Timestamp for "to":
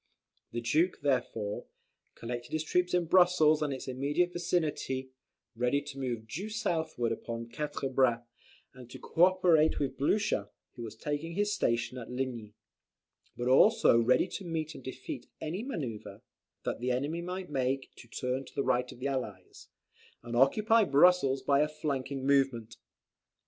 5.79-5.99, 14.29-14.43, 17.97-18.07